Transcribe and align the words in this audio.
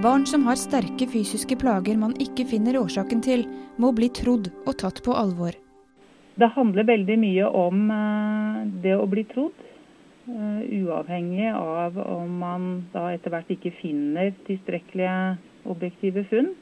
Barn 0.00 0.22
som 0.26 0.46
har 0.48 0.56
sterke 0.56 1.04
fysiske 1.12 1.58
plager 1.60 1.98
man 2.00 2.14
ikke 2.24 2.46
finner 2.48 2.78
årsaken 2.80 3.20
til, 3.20 3.42
må 3.76 3.90
bli 3.92 4.06
trodd 4.16 4.46
og 4.64 4.78
tatt 4.80 5.02
på 5.04 5.12
alvor. 5.12 5.52
Det 6.40 6.48
handler 6.54 6.86
veldig 6.88 7.16
mye 7.20 7.50
om 7.60 7.82
eh, 7.92 8.62
det 8.80 8.94
å 8.96 9.04
bli 9.12 9.26
trodd. 9.28 9.60
Eh, 10.24 10.62
uavhengig 10.80 11.50
av 11.52 12.00
om 12.00 12.32
man 12.40 12.66
da 12.94 13.10
etter 13.12 13.34
hvert 13.34 13.52
ikke 13.52 13.74
finner 13.82 14.32
tilstrekkelige 14.48 15.18
objektive 15.68 16.24
funn. 16.32 16.54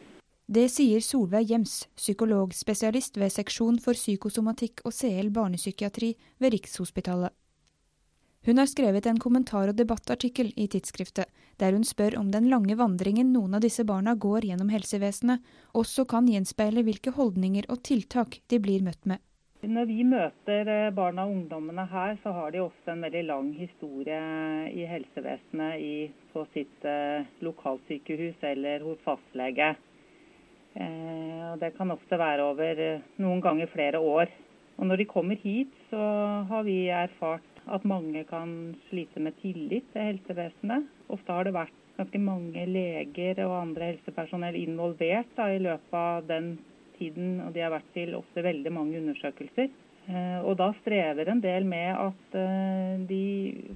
Det 0.50 0.66
sier 0.74 0.98
Solveig 0.98 1.52
Gjems, 1.52 1.84
psykologspesialist 1.94 3.22
ved 3.22 3.30
seksjon 3.36 3.78
for 3.84 3.94
psykosomatikk 3.94 4.82
og 4.82 4.96
CL 4.98 5.30
barnepsykiatri 5.30 6.16
ved 6.42 6.56
Rikshospitalet. 6.56 7.30
Hun 8.48 8.58
har 8.58 8.66
skrevet 8.66 9.06
en 9.06 9.18
kommentar- 9.20 9.68
og 9.68 9.76
debattartikkel 9.76 10.54
i 10.56 10.64
tidsskriftet, 10.72 11.28
der 11.60 11.74
hun 11.76 11.82
spør 11.84 12.14
om 12.16 12.30
den 12.32 12.46
lange 12.48 12.78
vandringen 12.80 13.28
noen 13.28 13.58
av 13.58 13.60
disse 13.60 13.84
barna 13.84 14.14
går 14.16 14.46
gjennom 14.48 14.70
helsevesenet, 14.72 15.42
også 15.76 16.06
kan 16.08 16.30
gjenspeile 16.32 16.80
hvilke 16.86 17.12
holdninger 17.12 17.68
og 17.68 17.82
tiltak 17.84 18.38
de 18.48 18.60
blir 18.64 18.86
møtt 18.86 19.04
med. 19.04 19.20
Når 19.68 19.88
vi 19.90 19.98
møter 20.00 20.70
eh, 20.72 20.88
barna 20.96 21.26
og 21.28 21.34
ungdommene 21.34 21.84
her, 21.92 22.16
så 22.22 22.32
har 22.32 22.54
de 22.54 22.62
ofte 22.64 22.94
en 22.94 23.04
veldig 23.04 23.24
lang 23.28 23.52
historie 23.58 24.22
i 24.72 24.88
helsevesenet 24.94 25.84
i, 25.84 25.92
på 26.32 26.46
sitt 26.56 26.88
eh, 26.88 27.28
lokalsykehus 27.44 28.48
eller 28.54 28.88
hos 28.88 29.04
fastlege. 29.04 29.74
Eh, 30.72 31.52
det 31.60 31.74
kan 31.76 31.92
ofte 31.92 32.16
være 32.16 32.48
over 32.48 32.82
noen 33.20 33.44
ganger 33.44 33.68
flere 33.76 34.00
år. 34.00 34.32
Og 34.78 34.88
Når 34.88 35.02
de 35.02 35.10
kommer 35.12 35.36
hit, 35.44 35.76
så 35.90 36.00
har 36.48 36.64
vi 36.64 36.86
erfart 36.88 37.57
at 37.74 37.84
mange 37.88 38.24
kan 38.28 38.54
slite 38.88 39.20
med 39.22 39.36
tillit 39.42 39.86
til 39.92 40.10
helsevesenet. 40.12 40.88
Ofte 41.12 41.34
har 41.34 41.48
det 41.48 41.56
vært 41.56 41.84
ganske 41.98 42.20
mange 42.22 42.64
leger 42.70 43.42
og 43.46 43.56
andre 43.58 43.92
helsepersonell 43.92 44.56
involvert 44.60 45.30
da, 45.36 45.48
i 45.50 45.60
løpet 45.62 45.98
av 45.98 46.26
den 46.28 46.54
tiden, 46.98 47.40
og 47.44 47.52
de 47.54 47.64
har 47.64 47.74
vært 47.74 47.92
til 47.94 48.14
ofte 48.18 48.44
veldig 48.44 48.72
mange 48.74 49.00
undersøkelser. 49.00 49.70
Eh, 50.08 50.38
og 50.40 50.56
da 50.60 50.70
strever 50.80 51.28
en 51.28 51.42
del 51.44 51.66
med 51.68 51.90
at 51.92 52.38
eh, 52.40 52.94
de 53.10 53.22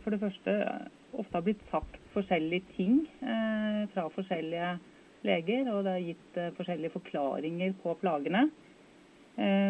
for 0.05 0.15
det 0.15 0.23
første 0.23 0.55
ofte 1.13 1.37
har 1.37 1.45
blitt 1.45 1.65
sagt 1.69 1.99
forskjellige 2.15 2.77
ting 2.79 3.03
eh, 3.21 3.83
fra 3.93 4.07
forskjellige 4.15 4.71
leger, 5.29 5.69
og 5.75 5.85
det 5.85 5.93
har 5.93 6.07
gitt 6.07 6.41
forskjellige 6.57 6.95
forklaringer 6.97 7.77
på 7.83 7.95
plagene. 8.01 8.49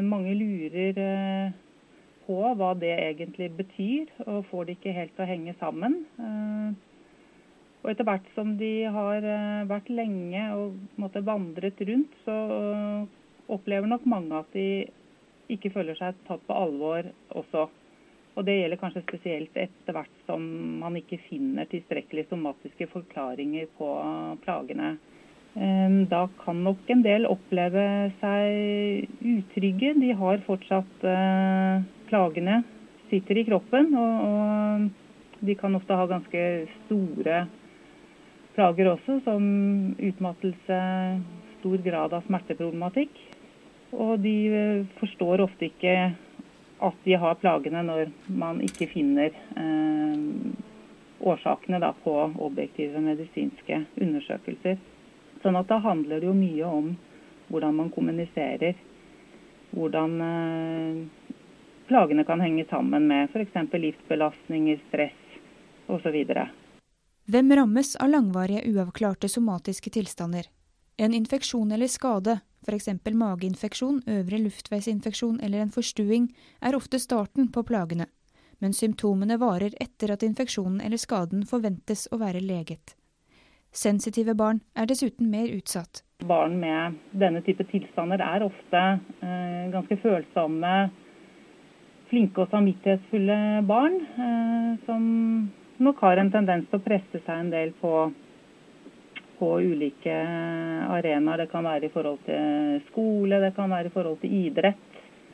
Mange 0.03 0.33
lurer 0.35 0.97
på 2.27 2.39
hva 2.59 2.73
det 2.79 2.93
egentlig 2.95 3.51
betyr, 3.59 4.11
og 4.27 4.47
får 4.51 4.67
det 4.69 4.79
ikke 4.79 4.97
helt 4.97 5.15
til 5.17 5.25
å 5.25 5.29
henge 5.29 5.55
sammen. 5.61 6.01
Eh, 6.19 6.73
og 7.83 7.91
etter 7.91 8.07
hvert 8.07 8.29
som 8.37 8.55
de 8.61 8.73
har 8.95 9.27
eh, 9.27 9.63
vært 9.71 9.91
lenge 9.91 10.47
og 10.57 10.99
måtte 11.03 11.25
vandret 11.27 11.83
rundt, 11.89 12.19
så 12.27 12.37
opplever 13.53 13.91
nok 13.91 14.05
mange 14.09 14.39
at 14.39 14.53
de 14.55 14.67
ikke 15.53 15.73
føler 15.75 15.99
seg 15.99 16.19
tatt 16.29 16.43
på 16.47 16.57
alvor 16.57 17.09
også. 17.37 17.69
Og 18.33 18.45
Det 18.49 18.55
gjelder 18.57 18.81
kanskje 18.81 19.05
spesielt 19.05 19.57
etter 19.61 19.93
hvert 19.93 20.21
som 20.25 20.45
man 20.81 20.97
ikke 20.97 21.21
finner 21.27 21.69
tilstrekkelig 21.69 22.31
somatiske 22.31 22.89
forklaringer 22.95 23.67
på 23.77 23.89
plagene. 24.45 24.95
Ehm, 25.53 26.07
da 26.09 26.25
kan 26.41 26.63
nok 26.65 26.89
en 26.89 27.03
del 27.05 27.29
oppleve 27.29 27.85
seg 28.23 29.11
utrygge. 29.21 29.93
De 30.01 30.15
har 30.17 30.41
fortsatt 30.47 31.05
eh, 31.05 31.85
plagene 32.13 32.61
sitter 33.09 33.41
i 33.41 33.47
kroppen. 33.49 33.91
Og, 33.97 34.29
og 34.29 35.43
de 35.43 35.57
kan 35.59 35.75
ofte 35.75 35.97
ha 35.99 36.07
ganske 36.07 36.43
store 36.85 37.45
plager 38.55 38.93
også, 38.93 39.21
som 39.25 39.45
utmattelse, 39.97 40.81
stor 41.59 41.85
grad 41.85 42.13
av 42.15 42.27
smerteproblematikk. 42.29 43.17
Og 43.93 44.21
de 44.25 44.37
eh, 44.49 44.85
forstår 45.01 45.43
ofte 45.45 45.69
ikke 45.69 45.97
at 46.83 47.05
de 47.05 47.17
har 47.19 47.39
plagene 47.39 47.83
når 47.87 48.13
man 48.29 48.61
ikke 48.65 48.89
finner 48.91 49.35
eh, 49.59 50.23
årsakene 51.23 51.79
da, 51.83 51.93
på 52.05 52.15
objektive 52.43 53.03
medisinske 53.05 53.83
undersøkelser. 54.01 54.81
Sånn 55.43 55.59
at 55.59 55.69
da 55.71 55.79
handler 55.83 56.23
det 56.23 56.31
jo 56.31 56.37
mye 56.37 56.71
om 56.81 56.95
hvordan 57.51 57.77
man 57.83 57.93
kommuniserer. 57.95 58.79
Hvordan 59.73 60.17
eh, 60.27 60.97
plagene 61.89 62.25
kan 62.25 62.41
henge 62.41 62.65
sammen 62.71 63.07
med 63.09 63.31
f.eks. 63.31 63.73
livsbelastninger, 63.73 64.81
stress 64.89 65.39
osv. 65.87 66.25
Hvem 67.25 67.53
rammes 67.57 67.97
av 67.97 68.11
langvarige 68.11 68.65
uavklarte 68.73 69.29
somatiske 69.29 69.91
tilstander? 69.91 70.49
En 70.97 71.15
infeksjon 71.15 71.73
eller 71.73 71.87
skade, 71.87 72.39
f.eks. 72.67 72.89
mageinfeksjon, 73.13 74.03
øvre 74.07 74.39
luftveisinfeksjon 74.39 75.41
eller 75.41 75.63
en 75.65 75.71
forstuing, 75.71 76.29
er 76.61 76.77
ofte 76.77 76.99
starten 76.99 77.49
på 77.53 77.63
plagene. 77.63 78.07
Men 78.59 78.75
symptomene 78.77 79.39
varer 79.43 79.75
etter 79.81 80.13
at 80.15 80.23
infeksjonen 80.23 80.81
eller 80.81 81.01
skaden 81.01 81.47
forventes 81.47 82.07
å 82.13 82.19
være 82.23 82.43
leget. 82.45 82.95
Sensitive 83.73 84.35
barn 84.37 84.61
er 84.77 84.87
dessuten 84.87 85.31
mer 85.33 85.49
utsatt. 85.49 86.05
Barn 86.29 86.59
med 86.61 86.99
denne 87.19 87.41
type 87.43 87.65
tilstander 87.71 88.21
er 88.23 88.45
ofte 88.45 88.83
eh, 89.25 89.65
ganske 89.73 89.97
følsomme, 90.03 90.75
flinke 92.13 92.45
og 92.45 92.53
samvittighetsfulle 92.53 93.39
barn. 93.69 93.99
Eh, 94.27 94.69
som 94.87 95.03
nok 95.83 96.03
har 96.07 96.21
en 96.21 96.31
tendens 96.35 96.69
til 96.71 96.79
å 96.79 96.85
presse 96.85 97.23
seg 97.25 97.33
en 97.41 97.51
del 97.53 97.73
på, 97.81 97.95
på 99.41 99.51
ulike 99.65 100.19
arenaer. 100.93 101.45
Det 101.45 101.51
kan 101.51 101.67
være 101.67 101.89
i 101.89 101.95
forhold 101.95 102.21
til 102.29 102.79
skole, 102.93 103.41
det 103.43 103.55
kan 103.57 103.73
være 103.73 103.91
i 103.91 103.95
forhold 103.97 104.21
til 104.23 104.37
idrett. 104.45 104.89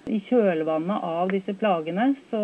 I 0.09 0.23
kjølvannet 0.25 1.05
av 1.05 1.29
disse 1.35 1.53
plagene 1.61 2.15
så 2.31 2.41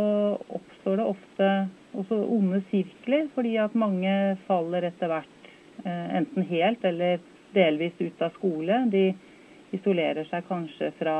oppstår 0.52 1.00
det 1.00 1.06
ofte 1.14 1.52
også 1.96 2.18
onde 2.34 2.60
sirkler, 2.68 3.30
fordi 3.32 3.54
at 3.62 3.78
mange 3.78 4.12
faller 4.44 4.84
etter 4.90 5.08
hvert 5.08 5.30
Eh, 5.84 6.16
enten 6.16 6.42
helt 6.42 6.84
eller 6.84 7.18
delvis 7.52 7.92
ut 7.98 8.22
av 8.22 8.30
skole. 8.38 8.78
De 8.90 9.14
isolerer 9.74 10.26
seg 10.30 10.46
kanskje 10.48 10.90
fra 11.00 11.16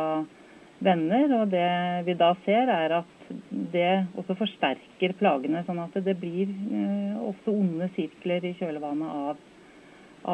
venner, 0.82 1.32
og 1.40 1.50
det 1.52 1.68
vi 2.06 2.16
da 2.18 2.32
ser 2.44 2.70
er 2.72 2.98
at 3.00 3.28
det 3.72 3.90
også 4.18 4.36
forsterker 4.38 5.14
plagene. 5.20 5.64
Sånn 5.66 5.82
at 5.82 5.96
det 6.04 6.16
blir 6.20 6.50
eh, 6.50 7.18
ofte 7.22 7.54
onde 7.54 7.90
sirkler 7.96 8.44
i 8.44 8.54
kjølvannet 8.58 9.20
av, 9.30 9.42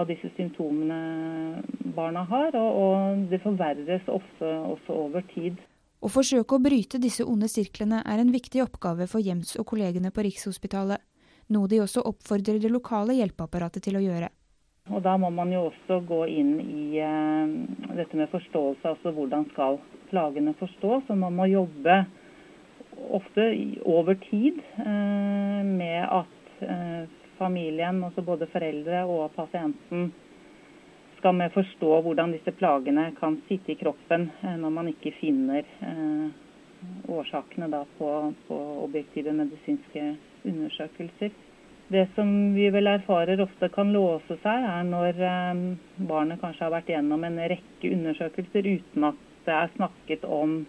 av 0.01 0.07
disse 0.09 0.31
symptomene 0.37 1.61
barna 1.97 2.25
har, 2.31 2.57
og, 2.59 2.81
og 2.85 3.27
det 3.33 3.43
forverres 3.45 4.09
ofte 4.09 4.55
også 4.75 4.97
over 5.07 5.27
tid. 5.35 5.61
Å 6.01 6.09
forsøke 6.09 6.57
å 6.57 6.65
bryte 6.65 6.99
disse 7.03 7.27
onde 7.29 7.51
sirklene 7.51 8.01
er 8.09 8.23
en 8.23 8.33
viktig 8.33 8.63
oppgave 8.65 9.05
for 9.11 9.21
Jems 9.21 9.53
og 9.61 9.67
kollegene 9.69 10.13
på 10.15 10.25
Rikshospitalet 10.25 11.05
noe 11.51 11.71
de 11.71 11.81
også 11.83 12.05
oppfordrer 12.07 12.61
det 12.63 12.71
lokale 12.71 13.17
hjelpeapparatet 13.19 13.85
til 13.87 13.99
å 13.99 14.05
gjøre. 14.05 14.31
Og 14.91 15.03
Da 15.05 15.17
må 15.21 15.31
man 15.35 15.53
jo 15.53 15.67
også 15.69 16.01
gå 16.07 16.25
inn 16.33 16.55
i 16.63 17.03
uh, 17.03 17.51
dette 17.95 18.17
med 18.19 18.31
forståelse, 18.33 18.95
altså 18.95 19.13
hvordan 19.15 19.47
skal 19.53 19.79
plagene 20.11 20.55
forstås. 20.59 21.09
Og 21.09 21.19
man 21.19 21.37
må 21.39 21.49
jobbe 21.51 22.03
ofte 23.17 23.47
over 23.89 24.19
tid 24.27 24.61
uh, 24.81 25.63
med 25.67 26.03
at 26.05 26.65
uh, 26.67 27.05
familien, 27.39 28.03
altså 28.05 28.25
både 28.27 28.51
foreldre 28.53 29.05
og 29.09 29.31
pasienten, 29.37 30.11
skal 31.21 31.35
med 31.37 31.53
forstå 31.53 31.97
hvordan 32.05 32.33
disse 32.33 32.53
plagene 32.57 33.11
kan 33.19 33.35
sitte 33.49 33.75
i 33.75 33.77
kroppen 33.77 34.31
når 34.41 34.71
man 34.73 34.87
ikke 34.89 35.13
finner 35.19 35.67
årsakene 37.13 37.69
på, 37.99 38.09
på 38.49 38.61
objektive 38.87 39.35
medisinske 39.37 40.15
undersøkelser. 40.49 41.35
Det 41.91 42.09
som 42.15 42.29
vi 42.55 42.69
vel 42.71 42.87
erfarer 42.87 43.41
ofte 43.43 43.67
kan 43.75 43.89
låse 43.91 44.37
seg, 44.45 44.67
er 44.73 44.85
når 44.87 45.17
eh, 45.27 45.63
barnet 46.07 46.39
kanskje 46.39 46.63
har 46.63 46.75
vært 46.77 46.93
gjennom 46.93 47.25
en 47.27 47.41
rekke 47.51 47.91
undersøkelser 47.97 48.69
uten 48.69 49.07
at 49.09 49.25
det 49.47 49.57
er 49.57 49.73
snakket 49.77 50.25
om 50.25 50.61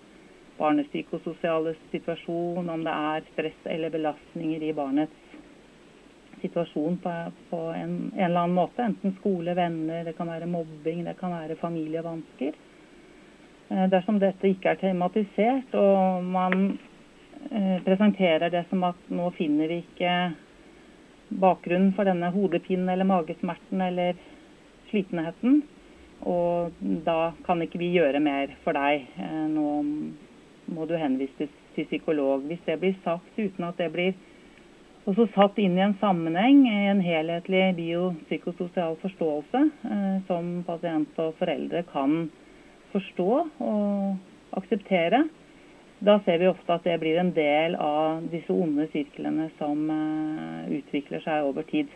barnets 0.58 0.92
psykososiale 0.92 1.74
situasjon, 1.92 2.70
om 2.70 2.84
det 2.86 2.94
er 3.14 3.28
stress 3.32 3.68
eller 3.74 3.94
belastninger 3.94 4.64
i 4.64 4.74
barnets 4.78 5.38
situasjon 6.42 6.98
på, 7.02 7.16
på 7.50 7.64
en, 7.78 7.96
en, 8.14 8.26
eller 8.26 8.44
annen 8.44 8.58
måte. 8.58 8.84
Enten 8.84 9.16
skole, 9.20 9.56
venner, 9.58 10.04
det 10.06 10.16
kan 10.18 10.30
være 10.30 10.50
mobbing, 10.50 11.04
det 11.06 11.18
kan 11.20 11.34
være 11.36 11.58
familievansker. 11.62 12.62
Eh, 13.72 13.84
dersom 13.94 14.22
dette 14.22 14.50
ikke 14.50 14.74
er 14.74 14.82
tematisert 14.82 15.76
og 15.78 16.26
man 16.26 16.72
Eh, 17.50 17.84
presenterer 17.84 18.50
det 18.50 18.66
som 18.70 18.84
at 18.84 19.08
nå 19.10 19.32
finner 19.36 19.68
vi 19.72 19.82
ikke 19.82 20.12
bakgrunnen 21.42 21.94
for 21.98 22.06
denne 22.06 22.30
hodepinen 22.36 22.90
eller 22.94 23.08
magesmerten 23.08 23.82
eller 23.82 24.20
slitenheten. 24.92 25.62
Og 26.30 26.76
da 27.06 27.32
kan 27.46 27.62
ikke 27.64 27.82
vi 27.82 27.94
gjøre 27.96 28.22
mer 28.24 28.54
for 28.66 28.78
deg. 28.78 29.08
Eh, 29.18 29.46
nå 29.50 29.70
må 30.72 30.86
du 30.88 30.96
henvises 31.00 31.52
til 31.76 31.88
psykolog. 31.90 32.46
Hvis 32.50 32.62
det 32.68 32.80
blir 32.82 33.00
sagt 33.06 33.40
uten 33.40 33.68
at 33.68 33.80
det 33.82 33.92
blir 33.94 34.14
Og 35.02 35.16
så 35.18 35.26
satt 35.34 35.58
inn 35.58 35.80
i 35.80 35.82
en 35.82 35.96
sammenheng, 35.98 36.60
i 36.70 36.84
en 36.92 37.00
helhetlig 37.02 37.72
biopsykososial 37.74 39.00
forståelse, 39.02 39.62
eh, 39.90 40.18
som 40.28 40.52
pasient 40.68 41.18
og 41.18 41.34
foreldre 41.40 41.82
kan 41.90 42.30
forstå 42.92 43.30
og 43.66 44.60
akseptere. 44.62 45.24
Da 46.06 46.20
ser 46.26 46.38
vi 46.38 46.52
ofte 46.52 46.74
at 46.74 46.86
det 46.86 47.00
blir 47.02 47.18
en 47.18 47.34
del 47.34 47.76
av 47.82 48.22
disse 48.30 48.54
onde 48.54 48.88
sirklene 48.94 49.50
som 49.58 49.90
eh, 49.90 50.70
utvikler 50.78 51.26
seg 51.26 51.50
over 51.50 51.66
tid. 51.74 51.90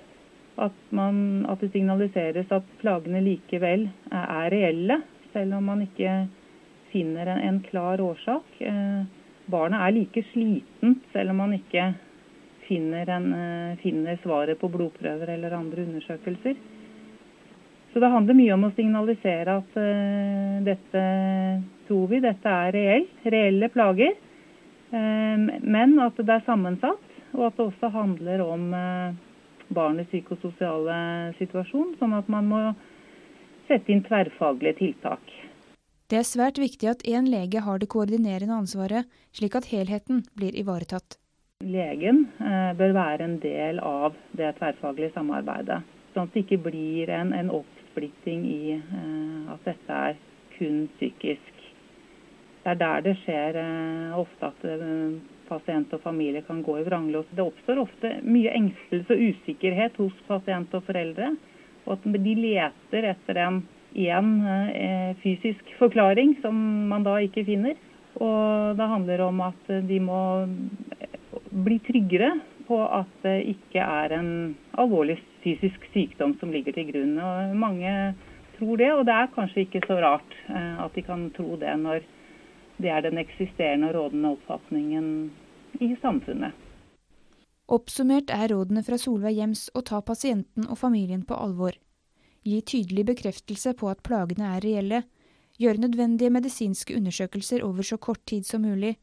At, 0.56 0.76
man, 0.96 1.46
at 1.52 1.60
det 1.60 1.74
signaliseres 1.74 2.52
at 2.56 2.68
plagene 2.80 3.20
likevel 3.20 3.90
er 4.12 4.54
reelle, 4.54 5.02
selv 5.34 5.58
om 5.58 5.66
man 5.68 5.82
ikke 5.84 6.14
finner 6.94 7.28
en, 7.34 7.42
en 7.44 7.60
klar 7.66 8.00
årsak. 8.02 8.56
Eh, 8.64 9.02
barnet 9.52 9.82
er 9.84 9.96
like 9.98 10.24
sliten 10.32 11.00
selv 11.12 11.34
om 11.34 11.44
man 11.44 11.58
ikke 11.58 11.90
finner, 12.70 13.10
en, 13.18 13.28
eh, 13.36 13.76
finner 13.84 14.18
svaret 14.24 14.60
på 14.62 14.72
blodprøver 14.72 15.36
eller 15.36 15.58
andre 15.60 15.84
undersøkelser. 15.90 16.56
Så 17.96 18.02
det 18.04 18.12
handler 18.12 18.36
mye 18.36 18.52
om 18.52 18.66
å 18.68 18.74
signalisere 18.76 19.54
at 19.56 19.76
uh, 19.80 20.56
dette 20.66 21.04
tror 21.88 22.10
vi, 22.12 22.18
dette 22.20 22.56
er 22.66 22.74
reell, 22.76 23.06
reelle 23.24 23.70
plager. 23.72 24.18
Uh, 24.92 25.40
men 25.64 25.94
at 26.04 26.20
det 26.20 26.34
er 26.34 26.44
sammensatt, 26.44 27.06
og 27.38 27.46
at 27.48 27.56
det 27.56 27.64
også 27.70 27.92
handler 27.94 28.44
om 28.44 28.66
uh, 28.76 29.16
barnets 29.74 30.12
psykososiale 30.12 31.34
situasjon. 31.40 31.96
Sånn 32.00 32.14
at 32.18 32.30
man 32.32 32.50
må 32.52 32.62
sette 33.70 33.92
inn 33.92 34.04
tverrfaglige 34.06 34.80
tiltak. 34.82 35.36
Det 36.10 36.20
er 36.22 36.28
svært 36.28 36.60
viktig 36.62 36.92
at 36.92 37.06
én 37.10 37.26
lege 37.32 37.64
har 37.66 37.80
det 37.82 37.90
koordinerende 37.90 38.54
ansvaret, 38.54 39.10
slik 39.34 39.56
at 39.58 39.72
helheten 39.72 40.22
blir 40.38 40.54
ivaretatt. 40.54 41.18
Legen 41.66 42.28
bør 42.78 42.94
være 42.94 43.26
en 43.26 43.40
del 43.42 43.80
av 43.82 44.14
det 44.38 44.52
tverrfaglige 44.60 45.16
samarbeidet. 45.16 45.82
Sånn 46.16 46.30
at 46.30 46.36
det 46.36 46.46
ikke 46.46 46.70
blir 46.70 47.10
en, 47.12 47.34
en 47.36 47.50
oppsplitting 47.52 48.46
i 48.48 48.78
eh, 48.78 49.52
at 49.52 49.66
dette 49.68 49.98
er 50.10 50.20
kun 50.54 50.86
psykisk. 50.96 51.64
Det 52.64 52.72
er 52.72 52.80
der 52.80 53.04
det 53.04 53.16
skjer 53.26 53.60
eh, 53.60 54.14
ofte 54.16 54.48
at 54.48 54.64
eh, 54.64 55.18
pasient 55.48 55.94
og 55.96 56.04
familie 56.04 56.44
kan 56.48 56.62
gå 56.66 56.80
i 56.80 56.86
vranglås. 56.88 57.30
Det 57.32 57.46
oppstår 57.46 57.82
ofte 57.86 58.12
mye 58.26 58.54
engstelse 58.58 59.16
og 59.16 59.24
usikkerhet 59.32 59.98
hos 60.02 60.16
pasient 60.30 60.74
og 60.78 60.86
foreldre. 60.88 61.34
Og 61.86 61.98
at 61.98 62.08
de 62.26 62.36
leter 62.40 63.10
etter 63.12 63.42
en 63.46 63.62
én 63.96 64.32
fysisk 65.22 65.70
forklaring 65.80 66.36
som 66.42 66.58
man 66.90 67.06
da 67.06 67.20
ikke 67.24 67.46
finner. 67.48 67.78
Og 68.16 68.76
det 68.80 68.90
handler 68.90 69.22
om 69.28 69.42
at 69.46 69.72
de 69.88 70.00
må 70.04 70.20
bli 71.52 71.80
tryggere 71.86 72.34
på 72.68 72.80
at 72.84 73.12
det 73.24 73.38
ikke 73.54 73.84
er 73.84 74.16
en 74.18 74.32
alvorlig 74.80 75.18
fysisk 75.44 75.86
sykdom 75.94 76.36
som 76.40 76.54
ligger 76.54 76.76
til 76.76 76.90
grunn. 76.90 77.18
Og 77.22 77.56
mange 77.60 77.92
tror 78.58 78.80
det, 78.80 78.92
og 78.94 79.06
det 79.08 79.16
er 79.16 79.34
kanskje 79.36 79.66
ikke 79.66 79.84
så 79.86 80.00
rart 80.02 80.38
eh, 80.50 80.84
at 80.86 80.96
de 80.96 81.04
kan 81.06 81.28
tro 81.36 81.58
det 81.60 81.74
når 81.82 82.06
det 82.78 82.92
er 82.92 83.02
den 83.06 83.18
eksisterende 83.18 83.90
og 83.90 83.96
rådende 83.96 84.32
oppfatningen 84.36 85.10
i 85.80 85.96
samfunnet. 86.02 86.54
Oppsummert 87.68 88.30
er 88.30 88.52
rådene 88.54 88.84
fra 88.86 88.98
Solveig 89.02 89.40
Hjems 89.40 89.70
å 89.74 89.82
ta 89.82 90.02
pasienten 90.06 90.68
og 90.70 90.78
familien 90.78 91.24
på 91.26 91.38
alvor. 91.38 91.74
Gi 92.46 92.62
tydelig 92.62 93.08
bekreftelse 93.10 93.74
på 93.74 93.90
at 93.90 94.04
plagene 94.06 94.52
er 94.56 94.62
reelle. 94.62 95.04
Gjøre 95.58 95.88
nødvendige 95.88 96.30
medisinske 96.30 96.94
undersøkelser 96.98 97.64
over 97.66 97.84
så 97.84 97.98
kort 97.98 98.22
tid 98.30 98.46
som 98.46 98.62
mulig. 98.62 98.96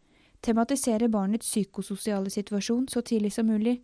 Tematisere 0.43 1.09
barnets 1.09 1.49
psykososiale 1.49 2.31
situasjon 2.31 2.87
så 2.89 3.03
tidlig 3.03 3.33
som 3.35 3.51
mulig 3.51 3.81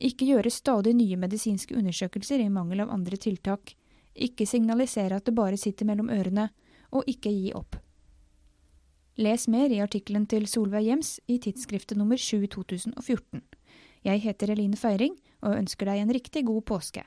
ikke 0.00 0.30
gjøre 0.30 0.50
stadig 0.52 0.94
nye 0.96 1.18
medisinske 1.20 1.76
undersøkelser 1.76 2.40
i 2.40 2.48
mangel 2.48 2.80
av 2.86 2.92
andre 2.94 3.18
tiltak. 3.20 3.74
Ikke 4.16 4.46
signalisere 4.48 5.18
at 5.20 5.28
det 5.28 5.36
bare 5.36 5.60
sitter 5.60 5.88
mellom 5.88 6.08
ørene. 6.12 6.48
Og 6.90 7.04
ikke 7.06 7.30
gi 7.30 7.52
opp. 7.54 7.76
Les 9.20 9.42
mer 9.52 9.68
i 9.68 9.82
artikkelen 9.84 10.22
til 10.24 10.46
Solveig 10.48 10.86
Hjems 10.86 11.08
i 11.28 11.34
tidsskriftet 11.44 11.98
nummer 12.00 12.16
7 12.16 12.46
2014. 12.54 13.42
Jeg 14.08 14.22
heter 14.24 14.52
Eline 14.54 14.78
Feiring 14.80 15.18
og 15.44 15.58
ønsker 15.58 15.90
deg 15.90 16.00
en 16.00 16.12
riktig 16.16 16.46
god 16.48 16.62
påske. 16.70 17.02